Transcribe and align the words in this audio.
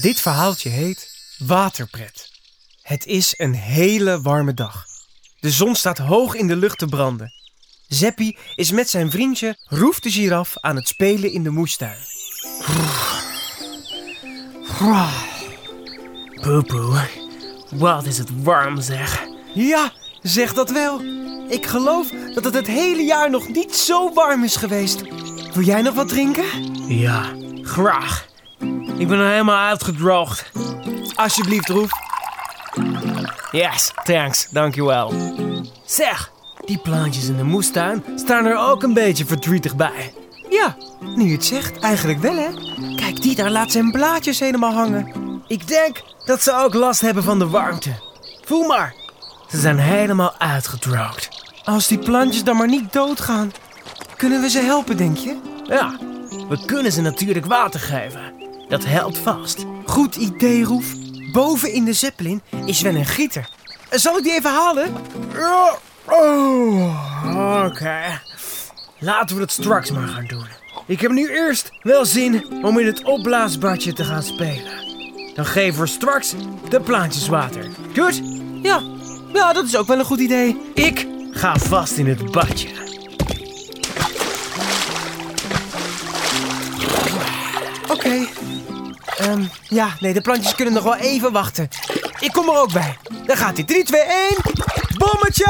Dit 0.00 0.20
verhaaltje 0.20 0.68
heet 0.68 1.08
Waterpret. 1.38 2.30
Het 2.82 3.06
is 3.06 3.34
een 3.36 3.54
hele 3.54 4.20
warme 4.20 4.54
dag. 4.54 4.84
De 5.40 5.50
zon 5.50 5.74
staat 5.74 5.98
hoog 5.98 6.34
in 6.34 6.46
de 6.46 6.56
lucht 6.56 6.78
te 6.78 6.86
branden. 6.86 7.32
Zeppie 7.86 8.38
is 8.54 8.70
met 8.70 8.90
zijn 8.90 9.10
vriendje 9.10 9.56
Roef 9.64 10.00
de 10.00 10.10
giraf 10.10 10.58
aan 10.60 10.76
het 10.76 10.88
spelen 10.88 11.32
in 11.32 11.42
de 11.42 11.50
moestuin. 11.50 11.98
Poepoe, 16.40 17.08
wat 17.70 18.06
is 18.06 18.18
het 18.18 18.42
warm 18.42 18.80
zeg. 18.80 19.24
Ja, 19.54 19.92
zeg 20.22 20.54
dat 20.54 20.70
wel. 20.70 21.02
Ik 21.48 21.66
geloof 21.66 22.10
dat 22.34 22.44
het 22.44 22.54
het 22.54 22.66
hele 22.66 23.02
jaar 23.02 23.30
nog 23.30 23.48
niet 23.48 23.76
zo 23.76 24.12
warm 24.12 24.44
is 24.44 24.56
geweest. 24.56 25.00
Wil 25.54 25.64
jij 25.64 25.82
nog 25.82 25.94
wat 25.94 26.08
drinken? 26.08 26.44
Ja, 26.88 27.34
graag. 27.62 28.27
Ik 28.98 29.08
ben 29.08 29.30
helemaal 29.30 29.66
uitgedroogd. 29.68 30.50
Alsjeblieft, 31.14 31.68
Roef. 31.68 31.90
Yes, 33.50 33.92
thanks, 34.04 34.48
dankjewel. 34.50 35.12
Zeg, 35.84 36.30
die 36.64 36.78
plantjes 36.78 37.28
in 37.28 37.36
de 37.36 37.44
moestuin 37.44 38.04
staan 38.16 38.44
er 38.44 38.58
ook 38.58 38.82
een 38.82 38.94
beetje 38.94 39.26
verdrietig 39.26 39.76
bij. 39.76 40.14
Ja, 40.50 40.76
nu 41.00 41.24
je 41.24 41.32
het 41.32 41.44
zegt, 41.44 41.78
eigenlijk 41.78 42.18
wel 42.18 42.36
hè. 42.36 42.48
Kijk, 42.96 43.22
die 43.22 43.34
daar 43.34 43.50
laat 43.50 43.72
zijn 43.72 43.90
blaadjes 43.90 44.38
helemaal 44.38 44.72
hangen. 44.72 45.12
Ik 45.46 45.68
denk 45.68 46.02
dat 46.24 46.42
ze 46.42 46.54
ook 46.54 46.74
last 46.74 47.00
hebben 47.00 47.22
van 47.22 47.38
de 47.38 47.48
warmte. 47.48 47.90
Voel 48.44 48.66
maar, 48.66 48.94
ze 49.48 49.58
zijn 49.58 49.78
helemaal 49.78 50.34
uitgedroogd. 50.38 51.28
Als 51.64 51.86
die 51.86 51.98
plantjes 51.98 52.44
dan 52.44 52.56
maar 52.56 52.68
niet 52.68 52.92
doodgaan, 52.92 53.52
kunnen 54.16 54.40
we 54.40 54.50
ze 54.50 54.60
helpen, 54.60 54.96
denk 54.96 55.16
je? 55.16 55.36
Ja, 55.64 55.98
we 56.48 56.64
kunnen 56.64 56.92
ze 56.92 57.00
natuurlijk 57.00 57.46
water 57.46 57.80
geven. 57.80 58.37
Dat 58.68 58.84
helpt 58.84 59.18
vast. 59.18 59.64
Goed 59.86 60.16
idee, 60.16 60.64
Roef. 60.64 60.86
Boven 61.32 61.72
in 61.72 61.84
de 61.84 61.92
Zeppelin 61.92 62.42
is 62.64 62.80
wel 62.80 62.94
een 62.94 63.06
gieter. 63.06 63.48
Zal 63.90 64.16
ik 64.16 64.22
die 64.22 64.32
even 64.32 64.50
halen? 64.50 64.94
Oh, 66.08 67.64
oké. 67.66 68.20
Laten 68.98 69.34
we 69.36 69.40
dat 69.40 69.50
straks 69.50 69.90
maar 69.90 70.08
gaan 70.08 70.24
doen. 70.26 70.46
Ik 70.86 71.00
heb 71.00 71.10
nu 71.10 71.28
eerst 71.28 71.70
wel 71.82 72.04
zin 72.04 72.64
om 72.64 72.78
in 72.78 72.86
het 72.86 73.04
opblaasbadje 73.04 73.92
te 73.92 74.04
gaan 74.04 74.22
spelen. 74.22 74.86
Dan 75.34 75.46
geven 75.46 75.80
we 75.80 75.86
straks 75.86 76.34
de 76.68 76.80
plantjes 76.80 77.28
water. 77.28 77.66
Goed? 77.96 78.22
Ja, 78.62 78.82
ja, 79.32 79.52
dat 79.52 79.64
is 79.64 79.76
ook 79.76 79.86
wel 79.86 79.98
een 79.98 80.04
goed 80.04 80.20
idee. 80.20 80.56
Ik 80.74 81.06
ga 81.30 81.56
vast 81.56 81.96
in 81.96 82.06
het 82.06 82.32
badje. 82.32 82.87
Oké. 87.88 88.26
Ehm, 89.18 89.42
ja, 89.68 89.88
nee, 90.00 90.12
de 90.12 90.20
plantjes 90.20 90.54
kunnen 90.54 90.74
nog 90.74 90.82
wel 90.82 90.96
even 90.96 91.32
wachten. 91.32 91.68
Ik 92.20 92.32
kom 92.32 92.48
er 92.48 92.56
ook 92.56 92.72
bij. 92.72 92.96
Daar 93.26 93.36
gaat 93.36 93.56
hij. 93.56 93.64
3, 93.64 93.84
2, 93.84 94.00
1. 94.00 94.36
Bommetje! 94.96 95.46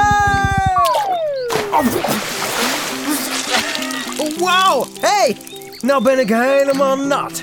Wauw, 4.39 4.87
hey! 5.01 5.37
Nou 5.81 6.03
ben 6.03 6.19
ik 6.19 6.29
helemaal 6.29 6.97
nat. 6.97 7.43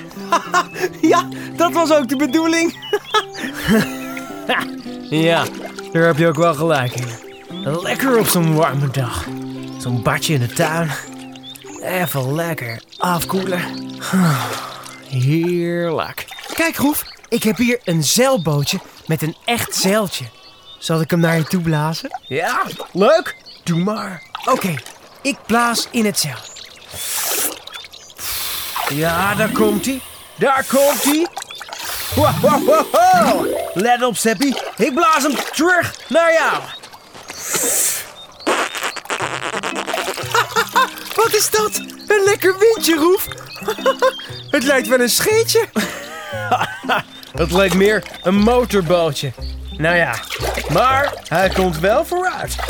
ja, 1.02 1.28
dat 1.56 1.72
was 1.72 1.92
ook 1.92 2.10
de 2.10 2.16
bedoeling. 2.16 2.74
Ja, 5.10 5.46
daar 5.92 6.04
heb 6.04 6.18
je 6.18 6.28
ook 6.28 6.36
wel 6.36 6.54
gelijk 6.54 6.94
in. 6.94 7.08
Lekker 7.82 8.20
op 8.20 8.28
zo'n 8.28 8.56
warme 8.56 8.92
dag. 8.92 9.26
Zo'n 9.78 10.02
badje 10.02 10.34
in 10.34 10.40
de 10.40 10.54
tuin. 10.54 10.92
Even 11.82 12.36
lekker 12.36 12.82
afkoelen. 12.98 13.62
Heerlijk. 15.08 16.26
Kijk, 16.54 16.76
Roef, 16.76 17.04
ik 17.30 17.44
heb 17.44 17.58
hier 17.58 17.80
een 17.84 18.04
zeilbootje 18.04 18.80
met 19.06 19.22
een 19.22 19.36
echt 19.46 19.76
zeiltje. 19.76 20.26
Zal 20.80 21.02
ik 21.02 21.10
hem 21.10 21.20
naar 21.20 21.38
je 21.38 21.44
toe 21.44 21.62
blazen? 21.62 22.20
Ja, 22.28 22.64
leuk. 22.92 23.36
Doe 23.64 23.80
maar. 23.84 24.24
Oké, 24.46 24.74
ik 25.22 25.38
blaas 25.46 25.88
in 25.92 26.06
het 26.06 26.20
zeil. 26.20 26.38
Ja, 28.90 29.36
daar 29.36 29.50
komt 29.50 29.86
hij. 29.86 30.02
Daar 30.36 30.66
komt 30.68 31.04
hij. 31.04 31.28
Wow, 32.16 32.40
wow, 32.40 32.66
wow, 32.66 32.86
wow. 32.92 33.48
Let 33.74 34.04
op, 34.04 34.18
Seppie. 34.18 34.58
Ik 34.78 34.94
blaas 34.94 35.24
hem 35.24 35.36
terug 35.54 35.96
naar 36.10 36.34
jou. 36.34 36.62
Wat 41.16 41.34
is 41.34 41.50
dat? 41.50 41.76
Een 42.08 42.24
lekker 42.26 42.58
windje, 42.60 42.96
Roef. 42.96 43.28
het 44.56 44.64
lijkt 44.64 44.88
wel 44.88 45.00
een 45.00 45.10
scheetje. 45.10 45.66
Het 47.36 47.52
leek 47.52 47.74
meer 47.74 48.04
een 48.24 48.36
motorbootje. 48.36 49.32
Nou 49.78 49.96
ja, 49.96 50.16
maar 50.70 51.14
hij 51.28 51.50
komt 51.50 51.80
wel 51.80 52.06
vooruit. 52.06 52.56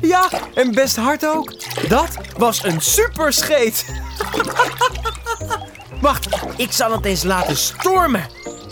Ja, 0.00 0.28
en 0.54 0.72
best 0.74 0.96
hard 0.96 1.26
ook. 1.26 1.52
Dat 1.88 2.08
was 2.36 2.64
een 2.64 2.80
superscheet. 2.80 3.84
Wacht, 6.00 6.26
ik 6.56 6.72
zal 6.72 6.92
het 6.92 7.04
eens 7.04 7.22
laten 7.22 7.56
stormen. 7.56 8.26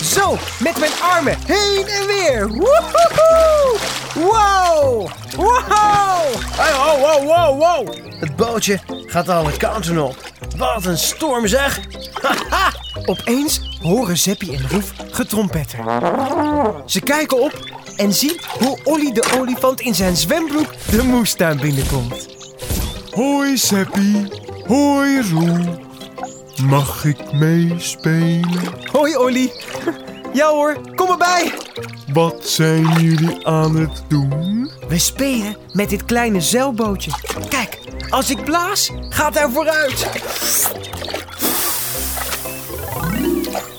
Zo, 0.05 0.39
met 0.59 0.79
mijn 0.79 0.93
armen 1.03 1.37
heen 1.47 1.87
en 1.87 2.07
weer. 2.07 2.49
Woehoehoe! 2.49 3.79
Wow! 4.15 5.11
Wow! 5.37 6.35
Hey, 6.51 6.73
wow, 6.73 7.01
wow, 7.01 7.25
wow, 7.25 7.59
wow. 7.59 7.95
Het 8.21 8.37
bootje 8.37 8.79
gaat 9.07 9.29
alle 9.29 9.57
kanten 9.57 9.99
op. 9.99 10.30
Wat 10.61 10.85
een 10.85 10.99
storm 10.99 11.47
zeg. 11.47 11.81
Haha. 12.23 12.73
Opeens 13.05 13.79
horen 13.83 14.19
Zeppie 14.19 14.57
en 14.57 14.69
Roef 14.71 14.93
getrompetter. 15.11 15.79
Ze 16.87 17.01
kijken 17.01 17.41
op 17.41 17.53
en 17.97 18.13
zien 18.13 18.41
hoe 18.59 18.79
Olly 18.85 19.13
de 19.13 19.37
olifant 19.39 19.81
in 19.81 19.95
zijn 19.95 20.17
zwembroek 20.17 20.67
de 20.91 21.03
moestuin 21.03 21.61
binnenkomt. 21.61 22.27
Hoi 23.11 23.57
Zeppie, 23.57 24.33
hoi 24.67 25.23
Roel. 25.31 25.79
Mag 26.63 27.05
ik 27.05 27.33
meespelen? 27.33 28.75
Hoi 28.93 29.17
Olly. 29.17 29.53
Ja 30.33 30.49
hoor, 30.51 30.77
kom 30.95 31.11
erbij. 31.11 31.53
Wat 32.13 32.49
zijn 32.49 32.93
jullie 33.01 33.47
aan 33.47 33.77
het 33.77 34.03
doen? 34.09 34.71
We 34.89 34.99
spelen 34.99 35.57
met 35.73 35.91
dit 35.91 36.05
kleine 36.05 36.41
zeilbootje. 36.41 37.11
Kijk, 37.49 37.79
als 38.11 38.31
ik 38.31 38.45
blaas, 38.45 38.91
gaat 39.09 39.35
hij 39.35 39.49
vooruit. 39.49 40.07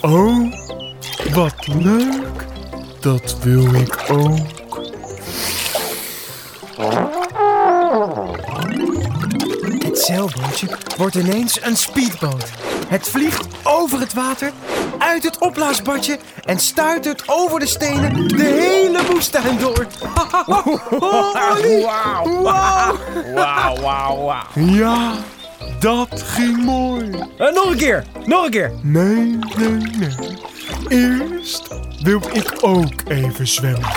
Oh, 0.02 0.54
wat 1.34 1.68
leuk. 1.68 2.46
Dat 3.00 3.36
wil 3.42 3.74
ik 3.74 3.98
ook. 4.08 4.60
Het 9.84 10.00
zeilbootje 10.00 10.78
wordt 10.98 11.16
ineens 11.16 11.62
een 11.62 11.78
speedboot. 11.78 12.50
Het 12.92 13.10
vliegt 13.10 13.48
over 13.64 14.00
het 14.00 14.14
water, 14.14 14.52
uit 14.98 15.24
het 15.24 15.38
opblaasbadje 15.38 16.20
en 16.46 16.60
stuitert 16.60 17.24
over 17.26 17.60
de 17.60 17.66
stenen 17.66 18.28
de 18.28 18.44
hele 18.44 19.02
moestuin 19.14 19.58
door. 19.58 19.88
Wauw. 20.46 20.80
Wow. 20.90 22.44
Wauw, 22.44 23.76
wauw, 23.82 24.18
wauw. 24.18 24.44
Ja, 24.56 25.14
dat 25.80 26.22
ging 26.26 26.64
mooi. 26.64 27.10
En 27.38 27.54
nog 27.54 27.66
een 27.72 27.78
keer, 27.78 28.06
nog 28.26 28.46
een 28.46 28.52
keer. 28.52 28.72
Nee, 28.82 29.40
nee, 29.58 29.70
nee. 29.70 30.38
Eerst 30.88 31.68
wil 32.02 32.22
ik 32.34 32.58
ook 32.62 32.94
even 33.08 33.48
zwemmen. 33.48 33.90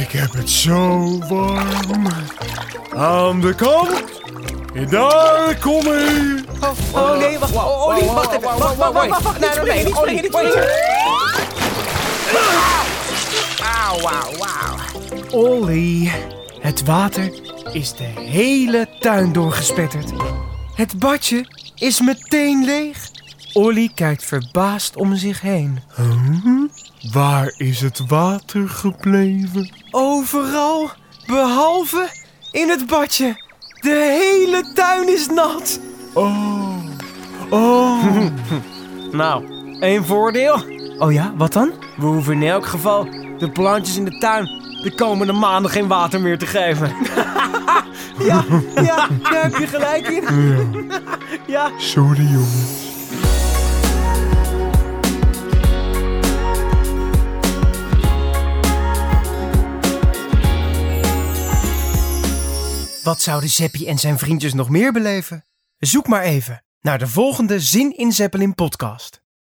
Ik 0.00 0.10
heb 0.12 0.32
het 0.32 0.50
zo 0.50 1.18
warm. 1.28 2.06
Aan 2.94 3.40
de 3.40 3.54
kant. 3.54 4.21
Daar 4.72 5.58
kom 5.60 5.86
ik. 5.86 6.44
Oh 6.92 7.18
nee, 7.18 7.38
wacht. 7.38 7.54
Oh, 7.54 7.86
Olly, 7.86 8.04
wacht 8.04 8.28
even. 8.28 8.42
Wacht, 8.42 8.58
wacht, 8.58 8.92
wacht, 8.92 9.08
wacht. 9.08 9.22
wacht. 9.22 9.64
Nee, 9.64 9.84
nee, 9.84 9.96
Olly, 9.96 10.12
niet 10.12 10.24
springen. 10.24 10.52
Wauw, 13.58 14.00
wauw, 14.00 14.36
wauw. 14.38 14.76
Olly, 15.30 16.10
het 16.60 16.84
water 16.84 17.32
is 17.72 17.94
de 17.94 18.04
hele 18.20 18.88
tuin 19.00 19.32
doorgespetterd. 19.32 20.12
Het 20.74 20.98
badje 20.98 21.46
is 21.74 22.00
meteen 22.00 22.64
leeg. 22.64 23.10
Olly 23.52 23.90
kijkt 23.94 24.24
verbaasd 24.24 24.96
om 24.96 25.16
zich 25.16 25.40
heen. 25.40 25.80
Huh? 25.96 27.12
Waar 27.12 27.54
is 27.56 27.80
het 27.80 28.06
water 28.06 28.68
gebleven? 28.68 29.72
Overal, 29.90 30.90
behalve 31.26 32.08
in 32.50 32.68
het 32.68 32.86
badje. 32.86 33.41
De 33.82 33.90
hele 33.90 34.72
tuin 34.74 35.08
is 35.08 35.26
nat. 35.28 35.80
Oh. 36.12 36.76
Oh. 37.50 38.04
Nou, 39.12 39.44
één 39.80 40.04
voordeel. 40.04 40.64
Oh 40.98 41.12
ja, 41.12 41.32
wat 41.36 41.52
dan? 41.52 41.72
We 41.96 42.06
hoeven 42.06 42.32
in 42.42 42.48
elk 42.48 42.66
geval 42.66 43.08
de 43.38 43.50
plantjes 43.50 43.96
in 43.96 44.04
de 44.04 44.18
tuin 44.18 44.44
de 44.82 44.92
komende 44.94 45.32
maanden 45.32 45.70
geen 45.70 45.88
water 45.88 46.20
meer 46.20 46.38
te 46.38 46.46
geven. 46.46 46.92
ja, 48.28 48.44
ja, 48.74 49.08
daar 49.22 49.42
heb 49.42 49.56
je 49.56 49.66
gelijk 49.66 50.08
in. 50.08 50.22
Ja. 50.22 50.90
Ja. 51.46 51.70
Sorry 51.78 52.22
jongens. 52.22 52.91
Wat 63.02 63.22
zouden 63.22 63.50
Zeppie 63.50 63.86
en 63.86 63.98
zijn 63.98 64.18
vriendjes 64.18 64.54
nog 64.54 64.68
meer 64.68 64.92
beleven? 64.92 65.44
Zoek 65.78 66.06
maar 66.06 66.22
even 66.22 66.64
naar 66.80 66.98
de 66.98 67.06
volgende 67.06 67.60
Zin 67.60 67.96
in 67.96 68.12
Zeppelin 68.12 68.54
podcast. 68.54 69.21